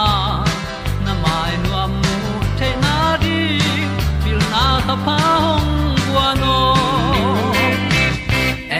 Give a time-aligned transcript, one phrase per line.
[0.00, 0.04] a
[1.04, 2.14] na mai nu amu
[2.58, 3.38] te na di
[4.22, 5.72] pil na ta pa hong
[6.06, 6.56] bua no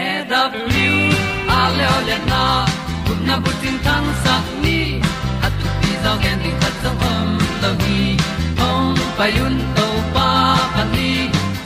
[0.03, 1.01] e da blue
[1.57, 2.43] a le o le na
[3.05, 4.79] kun na bu tin tan sa ni
[5.45, 7.29] at pi zo gen di khat sa om
[7.61, 8.01] lo gi
[8.59, 10.29] hong pa yun to pa
[10.75, 11.11] pa ni,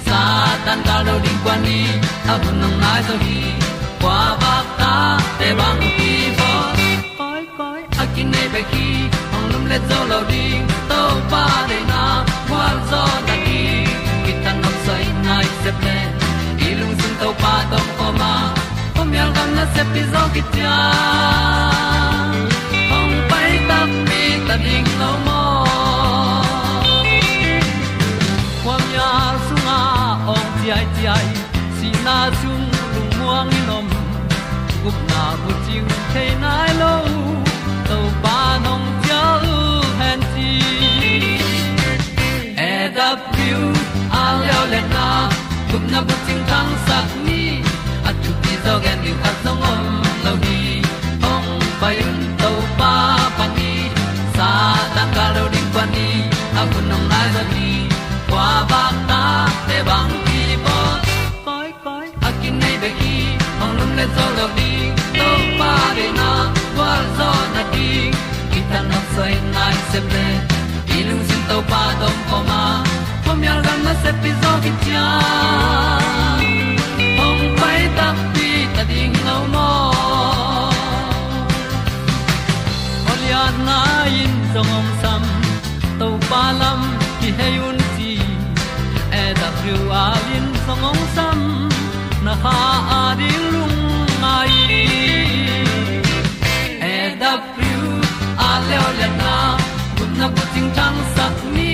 [0.08, 0.19] sa
[0.66, 1.80] tan ga lo di kwa ni,
[2.31, 3.40] a bu nang mai zo gi
[4.02, 4.94] kwa ba ta
[5.40, 6.52] te bang ki bo
[7.19, 8.91] koi koi a kin nei ba ki
[10.12, 11.02] lo ding to
[11.32, 12.04] pa de na
[12.48, 13.62] kwa zo ta ki
[14.26, 15.98] kita nok sai nai se ple
[16.68, 18.34] i lung sun to pa tom ko ma.
[18.96, 20.76] Pom yal gam na se pi zo ki ta
[22.92, 25.42] hong pai ta mi ta ding lo mo
[28.64, 29.10] kwam ya
[29.46, 29.80] su sunga
[30.36, 31.28] ong ti ai ti ai
[31.78, 33.88] si na chung lung muang ni nom
[34.84, 36.50] gup na bu ting the na
[47.01, 47.62] tang sat ni
[48.06, 49.81] at tu pi zo gen ni khat song om
[50.25, 50.81] lo ni
[51.31, 51.50] ong
[51.81, 52.94] pai un to pa
[53.38, 53.72] pa ni
[54.35, 54.50] sa
[54.95, 56.07] tan ga lo ding pa ni
[56.59, 57.69] a bu nong lai za ni
[58.29, 59.23] kwa ba ta
[59.67, 60.78] te bang ki bo
[61.47, 63.16] koi koi a kin nei be ki
[63.63, 64.72] ong lum le zo lo di
[65.19, 65.29] to
[65.59, 66.29] pa de na
[66.75, 67.89] kwa zo na ki
[68.51, 70.28] ki ta na sai nai se ple
[70.95, 72.63] i lung sin to pa dom ko ma.
[73.25, 74.72] Pom yal gam na se pi zo ki
[83.68, 83.80] na
[84.22, 85.24] in song om sam
[86.00, 86.82] to pa lam
[87.20, 88.12] ki hay un ti
[89.22, 91.40] e da thru a lin song om sam
[92.26, 92.58] na ha
[93.00, 93.80] a di lung
[94.24, 94.54] mai.
[96.94, 97.80] E da thru
[98.48, 99.36] a le le na.
[99.98, 101.72] Kun na ko ting tang sat ni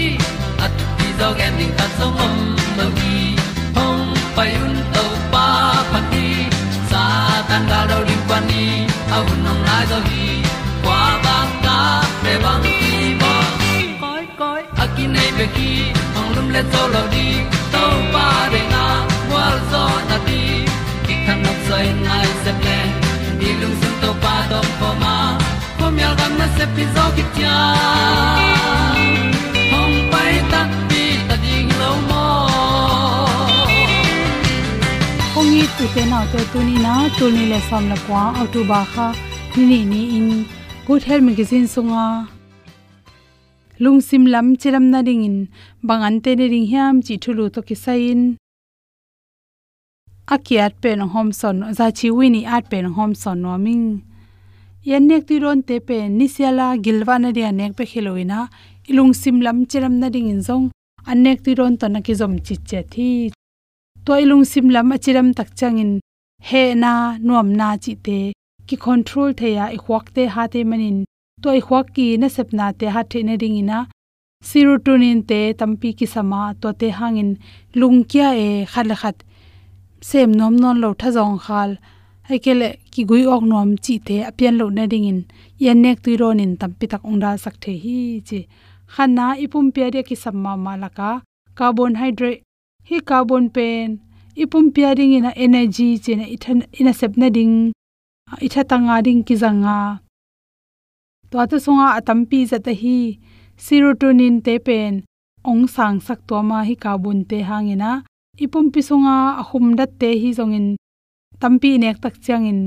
[0.65, 2.35] at ti dog ending ta song om
[2.77, 3.17] lo gi
[3.77, 4.05] hong
[4.35, 5.47] pai un to pa
[5.91, 6.27] pa ti
[6.89, 7.03] sa
[7.49, 8.65] tan ga do ri pa ni.
[9.15, 10.25] Au nong lai do gi
[12.47, 13.33] bang ki ba
[14.01, 15.71] koi koi akine nei be ki
[16.19, 17.27] ong lum le to lo di
[17.75, 17.83] to
[18.15, 18.83] pa de na
[19.33, 20.41] wal zo na ti
[21.07, 22.77] ki kan nok sai nai se ple
[23.39, 25.15] ni lung sun to pa to pa ma
[25.79, 27.57] pom yal gam na se pi zo ki tia
[29.73, 30.61] hong pai ta
[30.91, 32.25] pi ta ding lo mo
[35.39, 38.23] ong ni tu te na te tu ni na tu ni le som la kwa
[38.43, 39.07] autu ba kha
[39.57, 40.27] ni ni ni in
[40.87, 42.07] good health magazine sunga
[43.83, 45.37] lungsim lam chiram na ding in
[45.87, 48.21] bangan te ne ring hiam chi thulu to ki sain.
[50.35, 53.87] Akiat pen hom son, za chi wini at pen hom son no ming
[54.89, 58.39] yan nek ti ron te pe nisiala gilwa na ria nek pe khiloina
[58.89, 60.65] ilung sim lam chiram na ding in zong
[61.11, 63.11] anek ti ron to na ki zom chi che thi.
[64.05, 65.91] To ilung sim lam achiram tak changin
[66.47, 66.93] he na,
[67.25, 68.19] nuam na chi te,
[68.67, 70.97] ki control the ya i khwak te ha te manin
[71.41, 73.79] to i khwak ki na sepna te ha the ne ring ina
[74.49, 77.31] serotonin te tampi ki sama to te hangin
[77.79, 79.17] lungkya e khal khat
[80.01, 81.71] sem nom non lo tha jong khal.
[82.27, 85.19] Haikele ki gui ok nom chi te apian lo na ring in
[85.63, 88.39] yan nek tu ron in tampi tak ong da sak the hi chi.
[88.93, 91.11] Khana ipum pe re ki samma malaka.
[91.57, 92.41] Carbon hydrate.
[92.87, 93.89] Hi carbon pen.
[94.43, 97.55] Ipum pia ring ina energy chena ithan, ina sepna ding.
[98.45, 99.77] Itha tanga ding ki zanga
[101.29, 102.97] to ata songa atampi zata hi
[103.65, 104.93] serotonin te pen
[105.49, 107.91] ong sang sak to ma hi ka bun te hangina
[108.43, 110.67] ipum pisunga ahum dat te hi zongin
[111.41, 112.61] tampi nek tak changin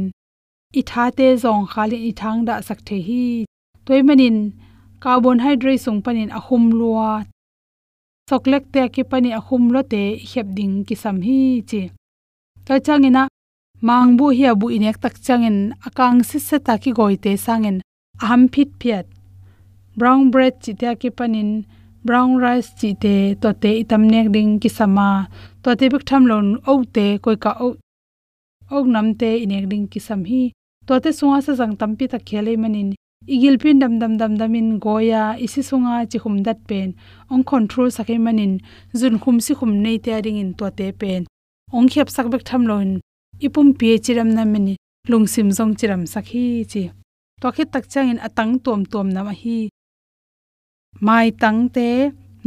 [0.81, 3.25] i tha te zong khali i thang da sak the hi
[3.87, 4.39] toy manin
[5.03, 7.11] carbohydrate sung panin ahum lua
[8.29, 11.39] chocolate te ki pani ahum lo te hep ding ki sam hi
[11.71, 11.83] chi.
[12.67, 13.23] Ta changina
[13.87, 17.79] mangbu hi abu inek tak changin akang si se ta ki goi te sangin
[18.23, 19.07] aham phit phiat.
[19.97, 21.51] Brown bread chi te ki panin,
[22.05, 25.29] brown rice chi te, to te itam nek ding ki sama,
[25.63, 27.77] to te bik tham lon o te, koi ka o
[28.71, 30.43] ok nam te inek ding ki sam hi,
[30.87, 32.95] to te sunga sa jang tampi ta khele manin.
[33.29, 36.95] Igil pin dam dam dam in goya, isi sunga chi khum dat pen.
[37.31, 38.61] Ong control sakai manin,
[38.95, 41.27] zun khum si khum nei te ring in to te pen.
[41.73, 43.01] Ong khep sak bek tham lon,
[43.47, 44.75] ipum pi chiram na mani,
[45.11, 46.83] lungsim jong chiram sakhi chi
[47.41, 49.59] to khit tak chang in atang tom tom na ma hi.
[51.07, 51.89] Mai tang te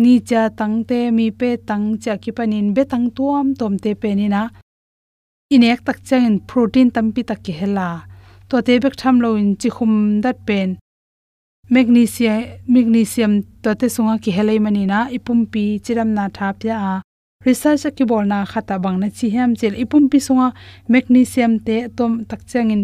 [0.03, 3.91] ni cha tang te, mi pe tang cha ki panin be tang tuam tom te
[4.01, 4.41] pe ni na.
[5.55, 7.89] Inek tak chang in protein tampi tak ki hela
[8.49, 9.93] to te bek tham lo in chi khum
[10.23, 10.69] dat pen.
[11.73, 12.43] Magnesium
[12.73, 14.99] magnesium to te sunga ki helai mani na.
[15.17, 16.93] Ipum pi chiram na tha pya a.
[17.45, 19.73] Research ki bol na khata bang na chi hem chel.
[19.83, 20.47] Ipum pi sunga
[20.93, 22.81] magnesium te tom tak changin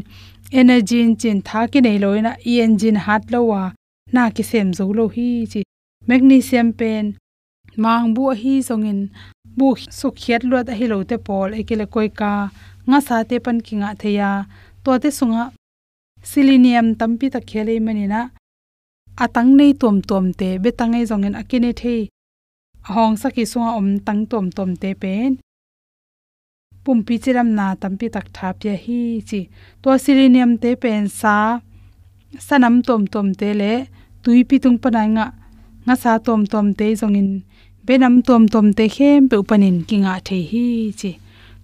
[0.51, 3.63] energy in chin tha ki nei loina e engine hat lowa
[4.13, 5.61] na ki sem zo lo hi chi.
[6.07, 7.05] Magnesium pen,
[7.83, 8.99] mang bu hi zongin
[9.57, 9.67] bu
[9.97, 12.33] su khiat lot a hi lo te pol ekele koi ka.
[12.89, 14.31] Nga sa te pan ki nga theya
[14.83, 15.45] to te sunga,
[16.29, 18.21] selenium tampi ta khele manina
[19.23, 22.01] atang nei tom tom te betangai zongen akine thei
[22.93, 25.31] hong saki sunga om tang tom tom te pen
[26.83, 28.99] pumpi chiram na tampi tak thapya hi
[29.29, 29.41] chi.
[29.81, 31.35] To selenium te pen sa,
[32.47, 33.73] sanam tom tom te le,
[34.23, 35.25] tui pi tung panai nga
[35.85, 37.29] nga sa tom tom te zongin,
[37.85, 40.65] benam tom tom te hem pe upanin kinga the hi
[40.99, 41.11] chi.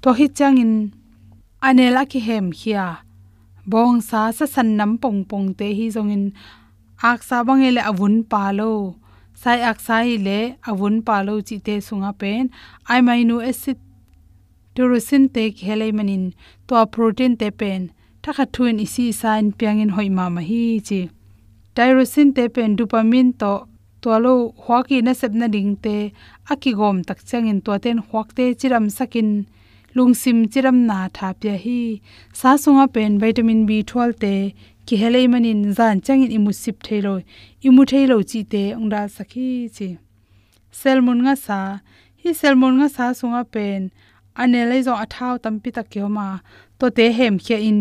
[0.02, 0.74] To hi changin,
[1.68, 2.86] anela ki hem khia
[3.72, 6.26] bong sa sa san nam pong pong te hi zongin,
[7.10, 8.74] ak sa bangele avun palo
[9.42, 10.40] sai ak sai e le
[10.70, 12.44] avun palo chi te sunga pen,
[12.90, 13.78] ai amino acid
[14.76, 16.34] tyrosine te khelai manin
[16.68, 17.82] to protein te pen.
[18.24, 21.02] Thakha thuin isi sign piangin hoima ma hi chi.
[21.76, 23.52] Tyrosine te pen dopamine to
[24.02, 24.34] tolo
[24.64, 25.96] hwaki na sepna ding te
[26.52, 29.30] akigom tak changin to ten hwakte chiram sakin
[29.96, 31.80] lungsim chiram na tha pya hi
[32.40, 34.34] sa sunga pen vitamin b12 te
[34.86, 37.14] ki helei manin zan changin imu sip thailo
[37.68, 39.90] imu thailo chi te ongda sakhi chi.
[40.82, 41.60] Selmon nga sa.
[42.22, 43.82] Hi selmon nga sa sunga pen
[44.42, 46.28] anelai zo athau tampi ta kyoma
[46.80, 47.80] to te hem khe in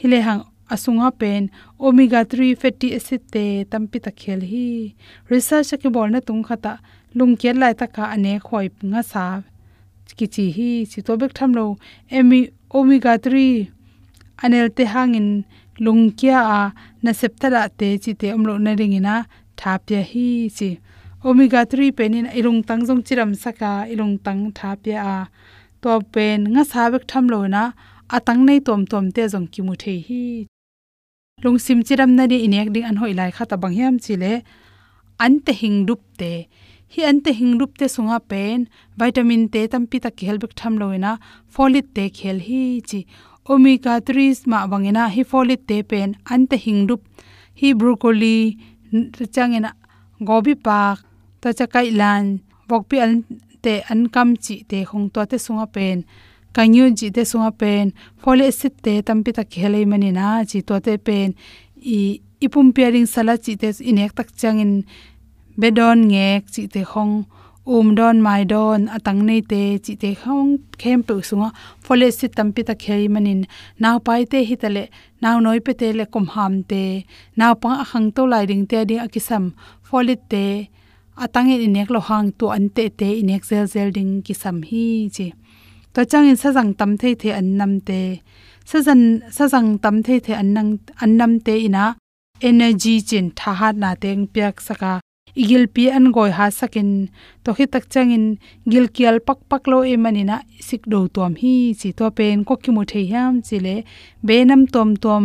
[0.00, 1.50] hile hang asunga pen.
[1.80, 4.94] Omega 3 fatty acid te tampi ta khel hi.
[5.30, 6.72] Research ke bol na tung khata
[7.18, 9.24] lung ke lai ta ka ane khoi nga sa.
[10.18, 11.64] Ki chi hi, chi to bek tham lo.
[12.16, 12.40] Emi
[12.78, 13.68] omega 3
[14.44, 15.28] anel te hangin
[15.84, 16.60] lungkia a
[17.04, 19.16] na septara te chi te omlo na ringina
[19.60, 20.70] thapya hi chi.
[21.28, 25.16] Omega 3 penin ilung tang jong chiram saka ilung tang thapya a
[25.82, 27.62] to pen nga sabek tham lo na,
[28.16, 30.46] atang nei tom tom te jong ki mu the hi.
[31.42, 34.14] Lung sim chiram na ri inek ding an hoi lai kha ta bang hiam chi
[34.22, 34.32] le
[35.24, 36.32] an te hing dup te.
[36.92, 38.58] Hi an te hing dup te sunga pen.
[38.98, 41.12] Vitamin te tampi ta khel bek tham lo na
[41.54, 43.00] folate te khel hi chi.
[43.52, 46.08] Omega 3 ma bangena hi folate te pen.
[46.32, 47.00] Ante hingdup
[47.60, 48.36] hi broccoli
[49.34, 49.70] changena
[50.28, 50.96] gobi pak
[51.40, 52.24] ta cha kai lan
[52.68, 53.12] bokpi an
[53.64, 55.98] te an kam chi te khong to te sunga pen
[56.56, 57.84] kanyu ji te sunga pen
[58.22, 61.28] folic acid te tampi ta khelei mani na chi to te pen.
[61.98, 62.00] I
[62.44, 64.72] ipum pairing sala chi te inek tak changin
[65.60, 67.14] bedon ngek chi te khong
[67.74, 70.50] um don, mai don, atang nei te chi te khong
[70.80, 71.48] khem pe sunga,
[71.84, 73.40] fole si tampi ta khei manin
[73.82, 74.84] naw pai te hi tale
[75.22, 76.82] naw noi pe te le kom ham te
[77.38, 79.44] naw pa khang to lai ding te ding akisam
[79.88, 80.44] fole te
[81.24, 84.84] atang in nek lo hang tu an te te inek zel zel ding kisam hi
[85.16, 85.26] chi.
[85.94, 88.00] To chang in sa jang tam thei the an nam te.
[88.70, 89.02] Sa jan
[89.36, 91.84] sa jang tam thei the an nang, an nam te ina
[92.40, 94.92] energy chin tha ha na teng piak saka.
[95.42, 96.90] Igil pi an goi ha sakin.
[97.44, 98.24] To hi tak changin
[98.70, 100.36] gil kial pak pak lo e manina
[100.68, 101.88] sik do tom hi chi.
[101.98, 103.76] To pen ko ki mu thei ham chile
[104.26, 105.24] be nam tom tom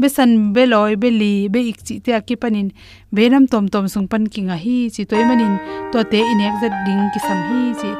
[0.00, 2.68] besan beloi, beli be ik chi te ki panin.
[3.14, 5.54] Be nam tom tom sung pan ki nga hi chi toy manin.
[5.92, 7.90] To te inek zat ding ki sam hi chi.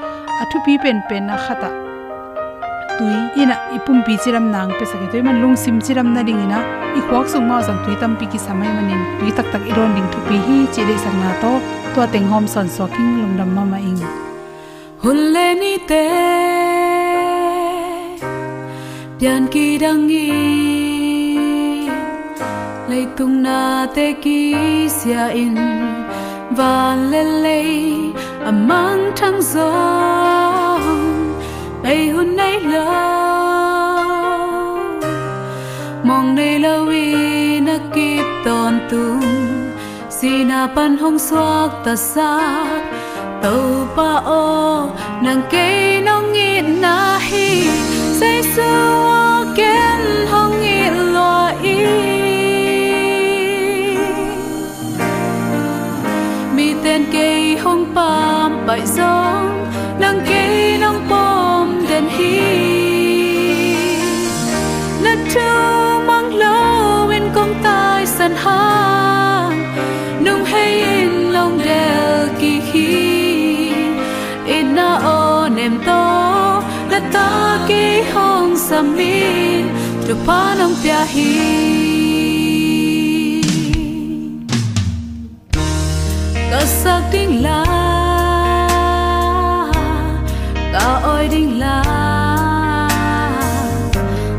[0.42, 1.70] Athu pi pen pen na khata.
[2.96, 6.40] Tui ina ipum pi chiram nang pe sake toy man lung sim chiram na ding
[6.46, 6.58] ina.
[6.98, 9.02] I khwak sung ma jang tui tam pi ki samai manin.
[9.18, 11.52] Tui tak tak iron ding thu pi hi chi le sang na to.
[11.94, 14.02] To teng hom son so king lum dam ma ma ing.
[15.02, 16.04] Hulle ni te
[19.18, 20.69] pian ki dang ngi
[22.90, 24.54] lấy tung na te ki
[24.88, 25.56] sia in.
[26.50, 27.62] Và lê lê
[28.40, 29.70] à amang thang gió.
[31.82, 32.84] Bay hun nay lo
[36.04, 39.20] mong nay lâu in na kịp ton tung
[40.10, 42.38] sina pan hong suak ta sa
[43.42, 44.88] tàu pa o
[45.22, 47.68] nang ke nong ngit na hi.
[48.20, 48.72] Say su
[49.56, 50.79] ken hong ngit
[56.90, 59.66] mi cây ke hong pam pai song
[60.00, 62.40] nang ke nong pom den hi
[65.04, 65.50] na tu
[66.06, 69.74] mang lo bên kong tai san hang
[70.24, 76.02] nung hay in long del ki hi na o nem to
[76.90, 79.68] na ta ki hong samin
[80.08, 81.79] tu pa nong pia hi
[87.12, 87.60] ding la,
[90.72, 91.76] ta oi ding la.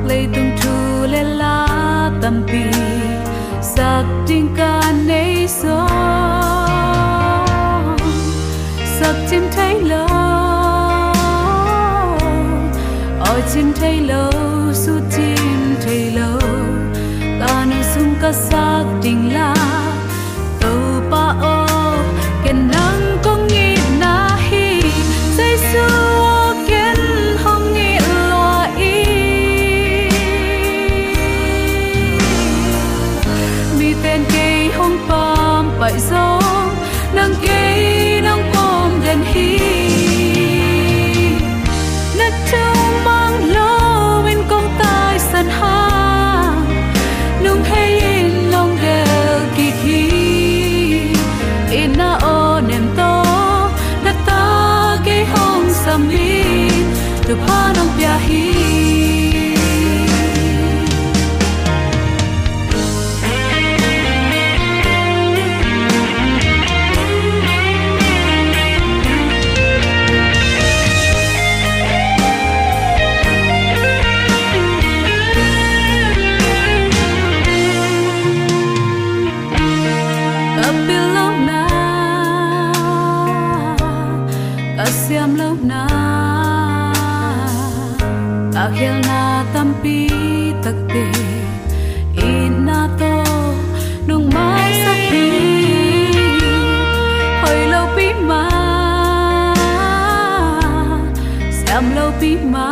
[0.07, 1.57] Lấy tung thu le la
[2.21, 2.63] tam pi
[3.73, 4.73] sak ding ka
[5.07, 5.90] nei so
[102.31, 102.70] siam lâu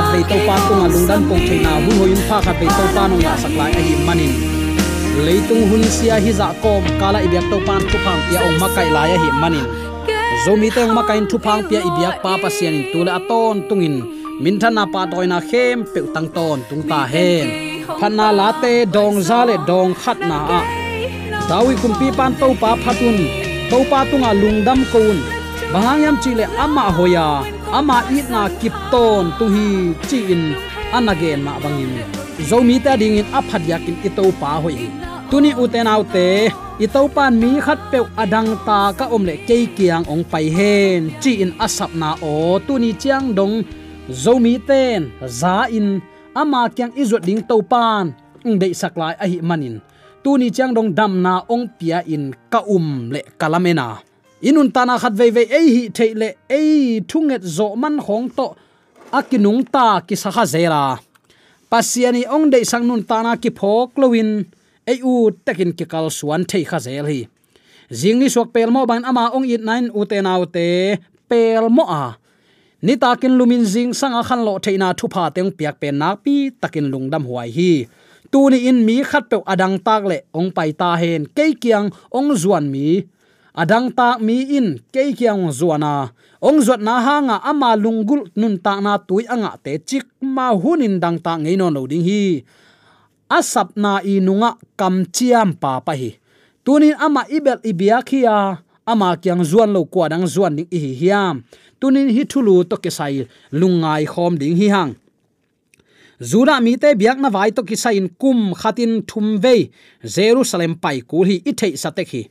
[0.00, 2.70] khat bei to pa tu nga lungdan pong theina hu ho in pha khat bei
[2.76, 4.32] to pa nong ya saklai a hi manin
[5.26, 8.88] leitung hun sia hi za kom kala ibyak to pan tu phang pia ong makai
[8.96, 9.66] lai ya hi manin
[10.44, 13.96] zomi te ong makai thu phang pia ibyak pa pasian in tule aton tungin
[14.42, 17.46] min thana pa toina khem pe tang ton tung ta hen.
[18.00, 20.60] Phanna late dong zale dong, khat na a.
[21.48, 23.16] Dawi kumpi pan to pa phatun
[23.70, 24.80] to pa tunga lungdam
[25.72, 27.28] bang yam chile ama hoya
[27.72, 28.02] ama
[28.60, 30.54] kip tốn tu hi chi in
[30.92, 31.92] anagen ma bangin.
[32.48, 34.90] Zomi ta ding in aphat yakin ito pa hoi.
[35.30, 36.50] Tuni uten autte
[36.84, 41.00] ito pan mi khat pe adang ta ka omle ke kiang ong pai hen.
[41.22, 43.62] Chi in asap na o tuni chiang dong.
[44.10, 46.02] Zomi ten, za in,
[46.34, 48.10] ama kyang izot ding to pan.
[48.42, 49.78] Ung dei saklai a hi manin.
[50.24, 54.09] Tu ni dong dam na ong pia in ka um le kalamena
[54.48, 58.46] inun tana khat ve ve ei hi theile ei thunget zo man khong to
[59.18, 60.84] akinung ta ki sakha zera.
[61.70, 64.30] Pasiani ong dei sang nun tana ki phok lowin
[64.90, 67.20] ei u takin ki kal suan thei kha zel hi.
[68.00, 70.66] Jingni sok pel mo ban ama ong it nine u te nau te
[71.30, 72.04] pel mo a.
[72.86, 76.34] Ni takin lumin jing sanga khan lo theina thu pha teng piak pen nak pi
[76.62, 77.72] takin lungdam huai hi.
[78.32, 81.86] Tu ni in mi khat pe adang tak le ong pai ta hen ke kiang
[82.18, 82.86] ong zuan mi
[83.54, 86.12] adang tak mi in ke kyang zuana.
[86.40, 90.56] Ong zot na ha nga ama lungul nun ta na tui anga te chik ma
[90.56, 92.40] hunin dang ta ngei no no ding hi.
[93.30, 96.16] Asap na inunga kam chiam pa pa hi.
[96.64, 101.44] Tunin ama ibel ibia khia, ama kyang zuan lo kwa dang zuan ding hi hiam.
[101.80, 104.92] Tunin hi thulu to ke sai lungai khom ding hi hang.
[106.20, 109.70] Zura mi te biak na vai to ki sain kum khatin thum ve.
[110.04, 112.22] Jerusalem pai kul hi ithei satek hi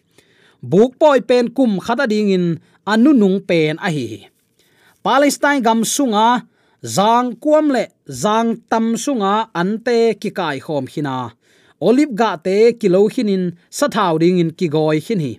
[0.61, 2.45] buk poi pen kum khata ding in
[2.91, 4.07] anu nung pen a hi
[5.03, 6.27] palestine gam sunga
[6.95, 7.83] zang kuam le
[8.21, 11.15] zang tam sunga ante ki kai khom hina
[11.87, 13.45] olive ga te kilo hinin
[13.77, 15.33] sathau ding in ki goi hin hi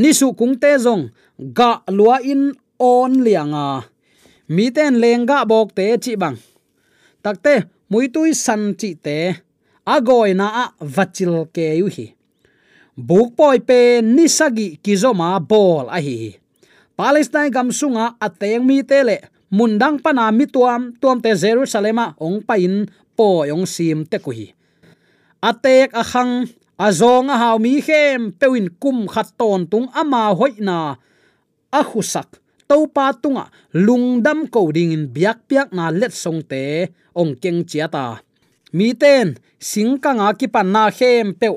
[0.00, 1.04] nisu kung te zong
[1.58, 2.44] ga lua in
[2.78, 3.66] on lianga
[4.54, 6.38] mi ten lenga bok te chi bang
[7.24, 7.54] takte
[7.90, 9.16] muitui san chi te
[9.94, 12.06] agoi na a vachil ke yu hi
[12.92, 16.36] buk poi pe nisagi kizoma bol a hi
[16.92, 22.84] palestine gam sunga ateng mi tele mundang pana mi tuam tuam te jerusalema ong pain
[23.16, 24.52] po yong sim te ku hi
[25.40, 26.44] atek akhang
[26.76, 31.00] azong a haw mi khem pewin kum khat ton tung ama hoina
[31.72, 32.28] a khusak
[32.68, 37.68] to pa tunga, lungdam ko ding in biak piak na let song te, ong keng
[37.68, 38.24] chiata
[38.72, 41.52] mi ten singkang ka ki pan na khem pe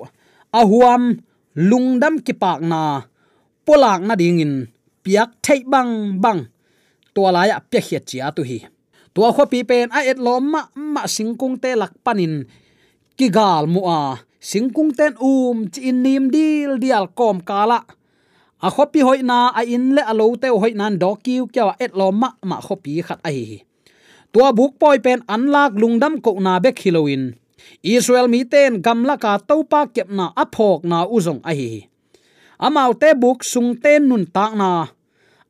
[0.52, 1.20] ahuam
[1.56, 3.08] lungdam ki pak na
[3.64, 4.54] polak na ding in
[5.04, 6.52] piak thei bang bang
[7.16, 8.60] tua la ya pya khia chia tu hi.
[9.16, 12.44] Tua kho pi pen a et lom ma ma singkung te lak panin
[13.18, 17.80] ki gal mu a singkung ten um chi in nim dil dial kom kala
[18.60, 18.70] a.
[19.08, 22.30] Hội na, a in le alo te hoi nan do kiu kya et lom ma
[22.44, 23.64] ma khopi khat ai
[24.34, 27.24] tua buk poi pen anlak lungdam ko na be khiloin
[27.82, 31.90] israel mi ten gamla ka topa kepna aphok na uzong ai
[32.66, 34.70] amau te buk sung ten nun tak na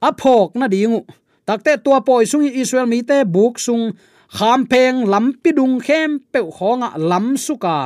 [0.01, 1.01] aphok na dingu
[1.47, 3.93] takte tua poi sung israel mi te buk sung
[4.37, 7.77] kham peng lam pidung khem pe khonga lam suka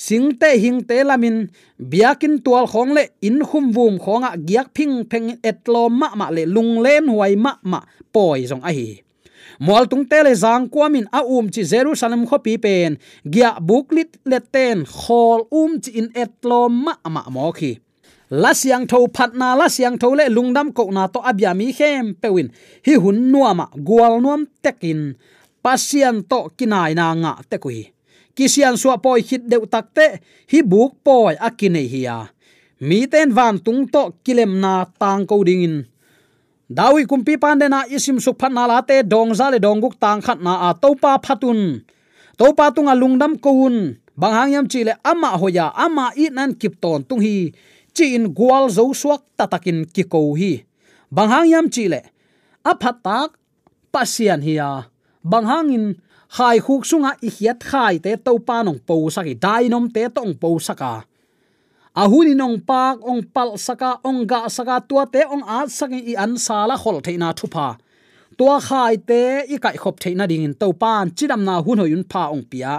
[0.00, 5.92] singte hingte lamin, biakin tual khong le in khum vum khonga giak phing pheng etlo
[6.00, 7.80] ma ma le lung len huai ma ma
[8.12, 8.88] poi jong a hi
[9.66, 12.96] mol tung te le zang kwamin a um chi jerusalem kho pi pen.
[13.34, 17.72] Gya buklit le ten, khol um chi in etlo ma ma mo khi.
[18.42, 21.72] La siang tho phat na, la siang tho le lungdam ko na to abya mi
[21.78, 22.48] khem pewin
[22.86, 25.00] hi hun nuama gwal nuam tekin
[25.64, 27.80] pasian to kinai na nga te kui.
[28.36, 30.06] Kisian suwa poi hit deu takte
[30.50, 32.30] hi buk poi akine hiya
[32.80, 35.84] mi ten van tung to kilem na tang ko dingin
[36.70, 40.22] dawi kumpi pande na isim suk phat na late dong za le dong guk tang
[40.22, 41.82] khat na a topa phatun.
[42.38, 47.02] Topa tunga lungdam kun bang hang yam chile ama hoya, ama i nan kip ton
[47.02, 47.50] tung hi.
[47.90, 50.62] Chi in gwal zo suak tatakin ki ko hi.
[51.10, 52.06] Bang hang yam chile
[52.62, 53.34] a phat tak
[53.90, 54.86] pasian hiya
[55.26, 55.84] bang in
[56.30, 60.54] khai khuk sunga i hiat khai te topa nong po saki dainom te tong po
[60.62, 61.09] saka
[62.00, 66.14] ahuni nong pak ong pal saka, ong ga saka, tua te ong a saki i
[66.16, 67.76] an sala khol theina thupa.
[68.38, 72.04] Tua khai te i kai khop theina ding in to pan chidam na hun hoyun
[72.10, 72.74] pha ong pia.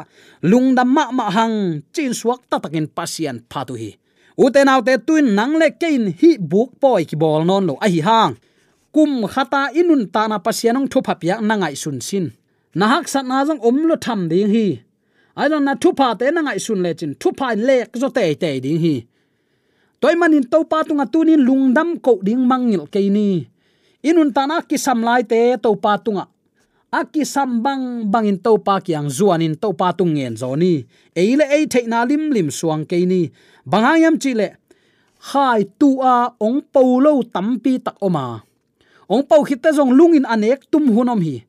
[0.50, 1.58] Lungdam ma ma hang,
[1.94, 3.92] chin suak ta takin pasian pha tu hi.
[4.44, 8.02] Uten autte tuin nang le kein hi buk poi ki bol non lo a hi
[8.08, 8.34] hang.
[8.96, 12.26] Kum khata inun ta na pasianong thupa pia nangai sun sin.
[12.80, 14.68] Nahak sat na jong om lo tham ding hi.
[15.40, 18.24] Ai don na thu te na ngai sun le chin thu pa le zo te
[18.42, 18.96] te ding hi
[20.02, 23.46] toy manin to pa tunga à tunin lungdam ko ding mangil ke ni.
[24.02, 26.26] Inun tana ki samlai te to pa tunga
[26.92, 30.84] aki sambang bangin to pa kyang zuanin to pa tung ngen zoni
[31.16, 33.30] eile ei the na lim lim suang ke ni.
[33.62, 34.58] Bangayam chile
[35.32, 38.42] hai tu a ong paulo tampi tak oma
[39.06, 41.46] ong pau khit zong lungin anek tum hunom hi.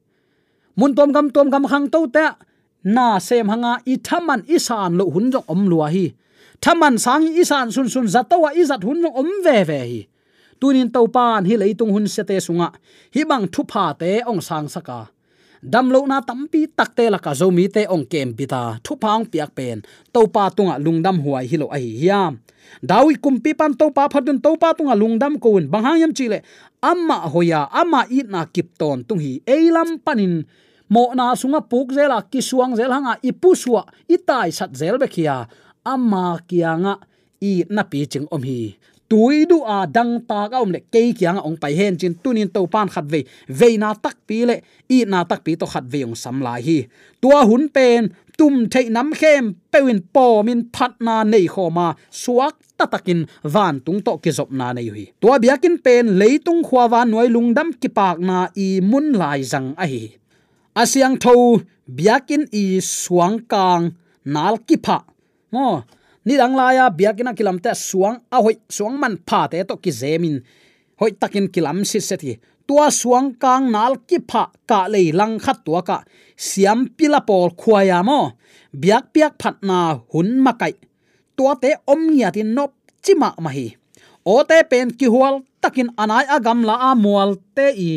[0.76, 2.36] Mun tom gam tom gam khang to ta à.
[2.84, 6.12] na sem hanga à, i thaman isan lo hun jong om lua hi
[6.62, 10.01] thaman sang isan sun sun zatawa izat hun om ve ve hi.
[10.62, 12.70] Tunin to pan hi leitung hun se te sunga.
[13.14, 15.11] Hi bang thu pha te ong sang saka.
[15.59, 19.27] Dam lo na tampi takte la ka zo mi te ong kem pita thu phang
[19.27, 19.83] piak pen.
[20.14, 22.38] To pa tunga lungdam huai hi lo a hi hiam.
[22.79, 26.38] Dawi kumpi pan to pa phadun to pa tunga lungdam kun banghang yam chile
[26.83, 29.42] amma hoya, amma it na kip ton tung hi.
[29.46, 30.46] Eilam panin.
[30.92, 35.48] Mo na sunga puk zela ki suang zel hanga ipu suwa itai sat zel bekhia
[35.84, 36.96] ama kianga
[37.40, 38.76] i na pi ching om hi.
[39.12, 42.48] Tui du a dang ta ka om le ke kianga ong pai hen chin tunin
[42.54, 43.20] to pan khat ve
[43.58, 44.56] ve na tak pi le,
[44.88, 46.78] i na tak pi to khat ve ong sam lai hi.
[47.20, 51.86] Tua hun pen, tum thei nam khem, pewin po min phat na nei kho ma.
[52.22, 53.20] Suak tatakin
[53.54, 55.04] van tung to ki zop na nei hi.
[55.20, 59.68] Tua biakin pen leitung khwa wa noi lungdam ki pak na i mun lai zang
[59.82, 60.04] a hi.
[60.82, 61.36] Asyang tho
[61.98, 63.92] biakin i suang kang,
[64.24, 64.98] nal ki pha
[65.52, 65.84] mo
[66.24, 69.74] ni dang la ya biakina kilam te suang, a hoi, suang man pha te to
[69.76, 70.36] ki zemin.
[71.00, 72.38] Hoi takin kilam si seti.
[72.66, 75.98] Tua suang kang nal ki pha ka le lang khat tua ka.
[76.38, 78.38] Siam pila pol khuaya mo.
[78.70, 80.74] Biak piak phat na hun makai.
[81.36, 83.66] Tua te om nya tin nop chima ma hi.
[84.24, 87.90] O te pen ki hual takin anai agam la a mual te i.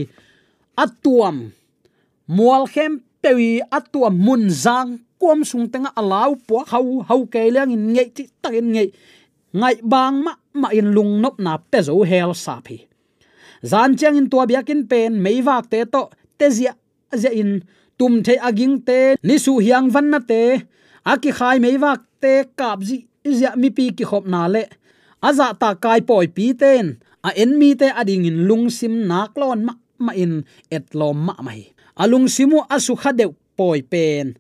[0.84, 1.54] Atuam
[2.28, 7.74] mual khem tewi atua mun zang, kuam sung tenga alau po hau hau ke lang
[7.74, 8.90] in ngei ti takin ngei.
[9.60, 12.78] Ngai bang ma ma in lung nop na pe zo hel sa phi
[13.66, 16.04] zan chang in tua biakin pen meiwak te to,
[16.38, 16.74] te zia
[17.16, 17.66] zia in
[17.98, 20.62] tum the aging te, ni su hiang van na te.
[21.06, 24.64] Aki khai meiwak te, kap ji zia mi pi ki khop na le.
[25.28, 27.02] Aza ta kai poi pi ten.
[27.26, 31.18] A en mi te ading in lung sim nak lon ma ma in et lom
[31.26, 34.36] ma mai alung simu asu khadeu poi pen.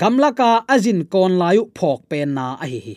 [0.00, 2.96] Gamla ka azin kon layu phok pen na a hi hi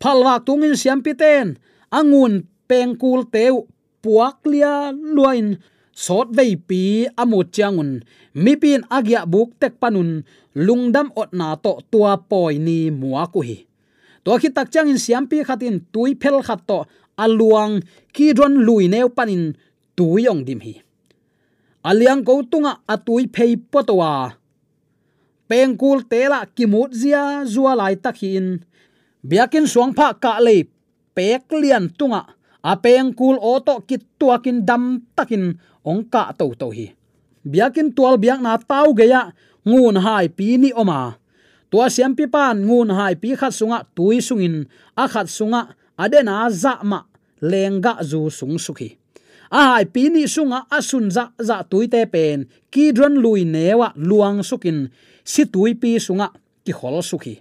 [0.00, 1.56] phalwa tungin siam piten
[1.98, 3.66] angun pengkul teu
[4.02, 5.58] puak lia luain.
[6.04, 7.90] Sot vei pi amu changun
[8.34, 10.10] mipin agya buk tek panun.
[10.54, 13.66] Lungdam ot na to tua poi ni mua ku hi
[14.24, 16.78] to khi tak chang in siam pi khatin tui phel khat to
[17.18, 17.82] aluang
[18.14, 19.42] ki ron lui neu panin
[19.96, 20.74] tuyong dim hi
[21.84, 24.32] aliang ko tunga atui phei potowa.
[25.44, 28.64] Pengkul tela kimut zia zua lai takhin
[29.20, 30.64] biakin suang pha ka le
[31.12, 32.24] pek lian tunga
[32.64, 36.96] a pengkul oto kit tuakin dam takin ong ka to to hi.
[37.44, 39.36] Biakin tual biak na tau geya
[39.68, 41.20] ngun hai pi ni oma.
[41.68, 44.64] Tua siam pi pan ngun hai pi khat sunga tui sungin
[44.96, 47.04] a khat sunga adena za ma
[47.44, 49.03] lenga zu sung sukhi
[49.50, 52.46] a hai ni sunga asun za za tuite pen.
[52.70, 54.88] Ki dron lui newa luang sukin.
[55.24, 56.28] Si tui pi sunga
[56.64, 57.34] ki hol suki.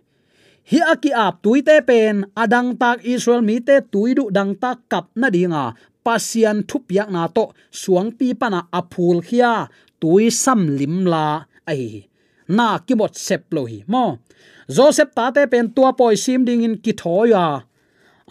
[0.71, 2.25] Hi aki ap tuite pen.
[2.35, 5.75] Adang tak israel mi te tuidu dang tak kap na dinga.
[6.03, 7.45] Pasian thup yak na to.
[7.71, 9.67] Suang pi pana aphul khia.
[9.99, 11.45] Tui sam lim la.
[11.63, 12.03] Ai,
[12.47, 13.83] na ki bot sep lo hi.
[13.87, 14.19] Mo
[14.67, 17.63] joseph ta te pen tua poi sim ding in ki thoya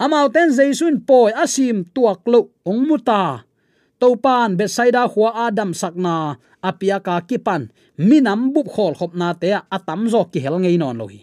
[0.02, 3.44] amau ten jaisun poi asim tuak lo ong muta
[4.02, 10.08] topan besaida huwa adam, sakna, apia ka kipan minam bup khol, khop, na te atam,
[10.10, 11.20] zo ki hel ngei, non, lohi.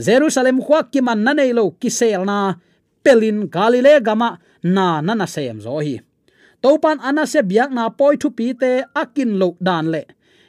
[0.00, 2.54] Jerusalem khwa ki man na, nei, lo ki sel na,
[3.04, 5.98] pelin, galile, gama, na na na sem zo, hi.
[6.64, 10.02] Topan ana se biak, na, poi, thu, pi, te, akin, lo, dan, le.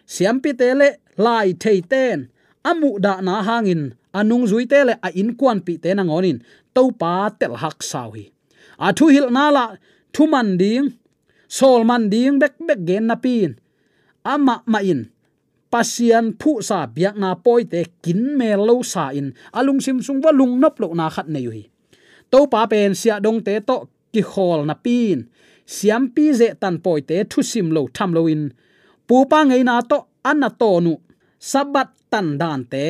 [0.07, 2.29] Siam, pi, te, le, lai, thei, ten.
[2.63, 3.83] Amu, da, na, hangin,
[4.15, 6.39] anung, zui, te, le, a, in kwan pi, te, na, ngonin.
[6.73, 8.29] Topa, tel, hak sau hi.
[8.79, 9.65] A, thu, hil, na, la,
[10.15, 10.95] thu, man, ding
[11.57, 13.51] sol man ding bek bek gen na pin.
[14.33, 15.01] Ama ma in.
[15.73, 19.27] Pasian phu sa biak na poi te kin me lo sa in.
[19.57, 21.63] Alung sim sung wa lung nop lo na khat nei hi
[22.31, 23.77] to pa pen sia dong te to
[24.13, 25.19] ki khol na pin.
[25.65, 28.43] Siam pi ze tan poi te thu sim lo tham lo in.
[29.07, 29.97] Pu pa ngai na to
[30.29, 30.93] anna to nu.
[31.51, 32.85] Sabat tan dan te.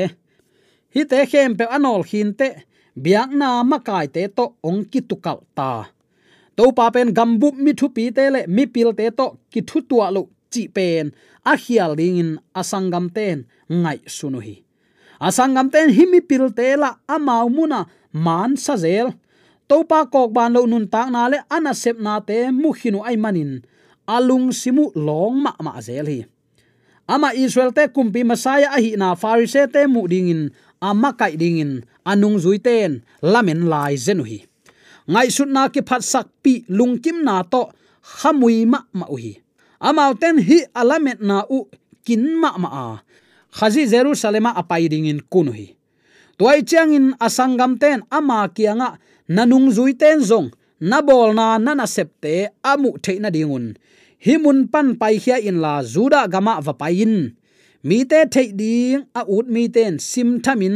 [0.94, 2.50] Hi te khem pe anol hin te.
[3.04, 5.72] Biak na ma kai te to ong ki tukal ta
[6.60, 9.80] to pa pen gambup mi thu pi te le mi pil te to ki thu
[9.90, 11.06] tua lo chi pen
[11.52, 13.38] a hial ding in asangam ten
[13.82, 14.56] ngai sunu hi
[15.28, 17.80] asangam ten himi pil te la amau muna
[18.26, 19.08] man sa zel
[19.70, 23.16] topa kok ban lo nun tak na le ana sep na te mu hinu ai
[23.24, 23.52] manin
[24.16, 26.20] alung simu long ma ma zel hi
[27.14, 30.52] ama israel te kumpi masaya a hi na farise te mu dingin,
[30.90, 31.72] ama kai dingin
[32.12, 32.92] anung zuiten,
[33.24, 34.49] lamen lai zenu hi
[35.12, 37.62] ngai sut na ki phat sak pi lungkim na to,
[38.18, 39.34] khamui ma ma uhi.
[39.88, 41.60] Amau ten hi alamet na u
[42.06, 42.88] kin ma ma a.
[43.58, 45.80] Khazi jerusalema apai ding in kunuhi
[46.40, 48.96] toy chang in asangam ten ama kianga,
[49.28, 50.48] nanung zui ten zong,
[50.80, 53.76] na bol na nana septe amu theina dingun
[54.24, 57.36] himun pan pai khia in la zuda gama va pain
[57.84, 60.76] mi te thei ding, a ut mi ten sim thamin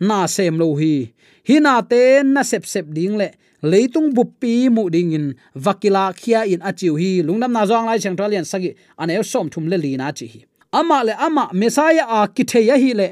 [0.00, 1.12] na sem lo hi
[1.48, 3.28] hina te na sep sep ding le
[3.62, 7.22] leitung buppi mu ding in vakila khia in achiu hi.
[7.22, 8.74] Lungnam na zong lai chang tralian sagi.
[8.98, 10.44] Anel som thum le lina chi hi.
[10.72, 13.08] Ama le ama mesaya a kitheya hi le.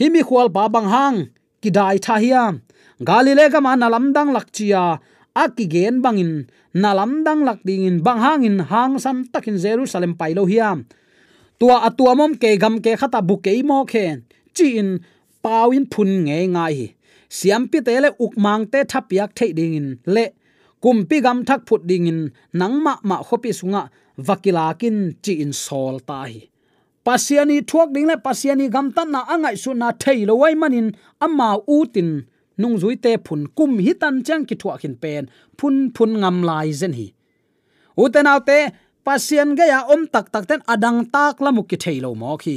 [0.00, 1.18] Himi khwal ba bang hang,
[1.60, 2.62] kidai tha hiam
[3.00, 5.00] galile ga ma nalam dang lakchia
[5.36, 10.44] akigen bangin nalam dang lak ding in, bang hang in, hang san takin jerusalem pailo
[10.48, 10.84] hiam
[11.58, 14.24] tua atua mom ke gam ke khata bu ke mo khen.
[14.56, 15.04] Chi in
[15.44, 16.88] pawin phun nge ngai hi
[17.36, 19.88] siam pi te le uk mang te thapiak thei ding in.
[20.14, 20.24] Le
[20.82, 22.20] kumpi gam thak phut ding in.
[22.60, 23.82] Nangma ma khopi sunga,
[24.26, 26.40] vakila kin chi in sol ta hi.
[27.06, 30.88] Pasiani thuak ding le, pasiani gam tan na angai su na thei lo wai manin,
[31.24, 32.10] amma utin
[32.60, 35.22] nung zui te phun kum hi tan chang ki thuak hin pen,
[35.58, 37.06] phun phun ngam lai zen hi.
[38.02, 38.58] Uten autte
[39.04, 42.56] pasian ga ya om tak tak ten adang tak lamuk ki thei lo mo khi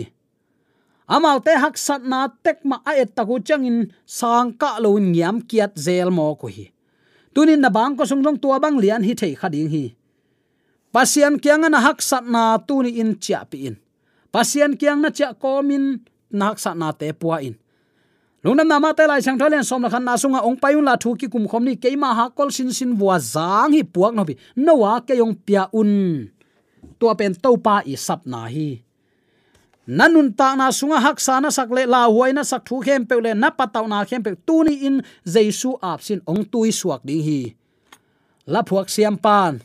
[1.08, 5.44] amau te hak sat na tek ma a et taku changin sang ka lo nyam
[5.44, 6.72] kiat zel mo ko hi.
[7.34, 9.86] Tunin na bang ko sung tua bang lian hi thei khading hi.
[10.94, 13.76] Pasian kyang na hak sat na tu ni in chia pi in.
[14.30, 17.58] Pasian kyang na cha komin na hak sat na te puwa in.
[18.46, 21.32] Lungnam nama te lai sang tholen som khan na sunga ong payun la thu ki
[21.32, 25.02] kum khom ni keima ha kol sin sin bua zang hi puak no bi nowa
[25.02, 26.28] ke yong pia un.
[27.00, 28.84] Tua pen to pa i sap na hi.
[29.88, 33.20] Nanun ta na sunga hak sana sak le la huai na sak thu khem pe
[33.20, 37.04] le na pataw na khem pe tu ni in jesu ap sin ong tui suak
[37.04, 37.52] ding hi
[38.48, 39.60] la phuak siam pan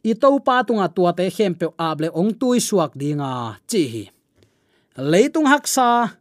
[0.00, 3.82] i to pa tunga tua te khem pe ap le ong tui suak dinga chi
[3.92, 4.04] hi
[4.96, 6.16] leitung hak sa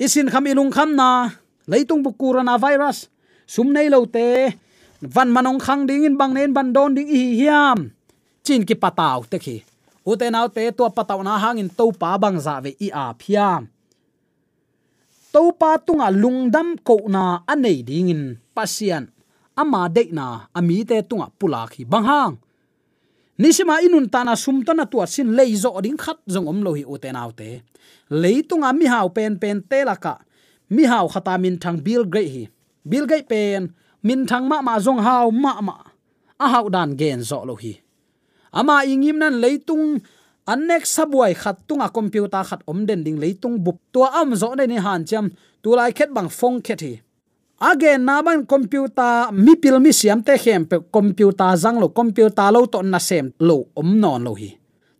[0.00, 1.36] isin kham ilung kham na
[1.68, 3.12] leitung bu corona virus
[3.44, 4.56] sum nei lo te
[5.04, 7.92] van manong khang ding in bang nen ban don ding hi hiam
[8.40, 9.56] chin ki pataw te khi
[10.06, 13.68] uten au te to pataw na hangin to pa bang za ve i a phiam
[15.30, 19.06] to pa tunga lungdam ko na anei dingin, pasian.
[19.54, 22.34] Ama de na ami te tunga pula khi bang hang.
[23.40, 27.16] Nisima inun tana sumto na tuat sin leizo ding khat zong om lo hi uten
[27.16, 27.62] au te.
[28.10, 30.20] Leitunga mi hau pen pen te laka
[30.70, 32.44] mi hau khata min thang bill grey hi.
[32.84, 35.76] Bill grey pen, min thang ma ma zong hau ma ma.
[36.40, 37.80] A hau dan gen zo lo hi
[38.52, 40.00] ama ingim nan leitung
[40.46, 44.66] annek sabuai khat tunga computer khat om den ding leitung bup tua am zo ne
[44.66, 45.30] ni han cham
[45.62, 46.94] tu lai khet bang phong khet hi.
[47.60, 52.48] Again na ban computer mi pil mi siam te hem pe computer zang lo, computer
[52.54, 54.50] lo to na sem lo om non lo hi.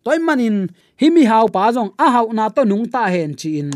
[0.04, 0.68] Toy manin
[1.00, 3.70] himi hau pa jong a hau na to nung ta hen chi in.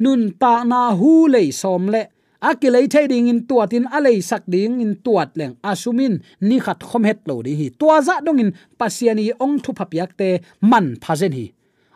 [0.00, 2.02] Nun ta na hu le som le
[2.40, 5.54] akilei thading in tuatin alei sak ding in tuat leng.
[5.62, 7.66] Asumin, ni khat khom het lo di hi.
[7.78, 10.28] Tua za dong in pasiani ong thu phapiak te
[10.60, 11.46] man phazen hi.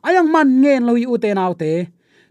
[0.05, 1.73] Ayang man ngen loi u te naw te.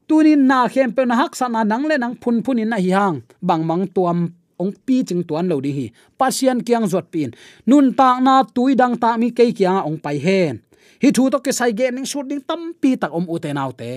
[0.08, 2.91] Tunin na khem pe na hak sana nang le nang phun phun in na hi
[2.97, 3.17] hang.
[3.41, 4.19] Bang mang tuam
[4.62, 5.86] ong pi ching tuan lo di hi.
[6.19, 7.30] Pasian kyang zot pin.
[7.69, 10.62] Nun ta na tuidang ta mi ke kya ong pai hen
[11.03, 13.49] hi thu to ke sai ge ning shooting ding tam pi tak om u te
[13.57, 13.89] nau te.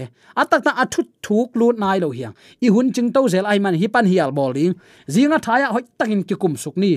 [0.43, 2.35] Atak ta athu thuk lu nai lo hiang.
[2.67, 4.75] I hun ching to zel ai man hi pan hial bowling,
[5.15, 6.93] zinga thaya hoi takin ki kum suk ni.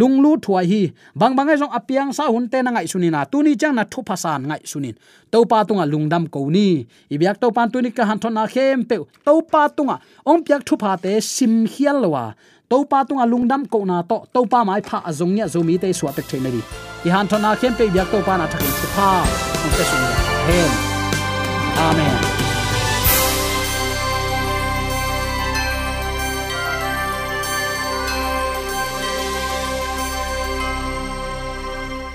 [0.00, 0.82] Lung lu thuai hi.
[1.20, 4.02] Bang bang jong apiang sa hun te na ngai sunina tu ni chang na thu
[4.08, 4.94] phasan ngai sunin
[5.32, 6.68] to pa tunga lungdam ko ni.
[7.12, 8.96] I biak to pan tu ni ka han na khem pe
[9.26, 9.96] to pa tunga
[10.26, 12.24] ong piak thu pha te sim hial wa
[12.68, 14.16] to pa tunga lungdam ko na to.
[14.34, 16.62] To pa mai pha azong nya zomi te suwa pek thei
[17.06, 20.08] i han thona khem pe biak to pa na thakin thu pha ong te sung
[20.46, 20.72] hen
[21.88, 22.43] amen